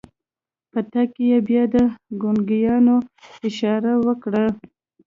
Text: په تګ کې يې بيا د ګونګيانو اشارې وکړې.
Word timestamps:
په 0.71 0.79
تګ 0.91 1.07
کې 1.15 1.23
يې 1.31 1.39
بيا 1.47 1.63
د 1.73 1.75
ګونګيانو 2.21 2.95
اشارې 3.47 3.93
وکړې. 4.05 4.45